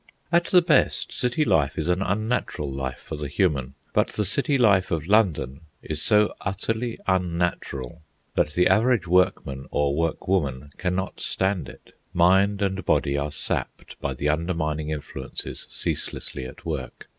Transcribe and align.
At 0.31 0.45
the 0.45 0.63
best, 0.63 1.13
city 1.13 1.45
life 1.45 1.77
is 1.77 1.87
an 1.87 2.01
unnatural 2.01 2.71
life 2.73 2.97
for 2.97 3.15
the 3.15 3.27
human; 3.27 3.75
but 3.93 4.07
the 4.07 4.25
city 4.25 4.57
life 4.57 4.89
of 4.89 5.05
London 5.05 5.61
is 5.83 6.01
so 6.01 6.33
utterly 6.41 6.97
unnatural 7.05 8.01
that 8.33 8.53
the 8.53 8.65
average 8.65 9.05
workman 9.07 9.67
or 9.69 9.95
workwoman 9.95 10.71
cannot 10.79 11.19
stand 11.21 11.69
it. 11.69 11.95
Mind 12.15 12.63
and 12.63 12.83
body 12.83 13.15
are 13.15 13.31
sapped 13.31 13.99
by 14.01 14.15
the 14.15 14.27
undermining 14.27 14.89
influences 14.89 15.67
ceaselessly 15.69 16.45
at 16.47 16.65
work. 16.65 17.07